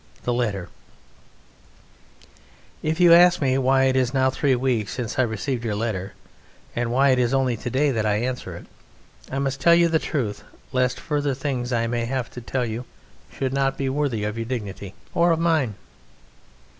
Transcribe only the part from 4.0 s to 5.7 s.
now three weeks since I received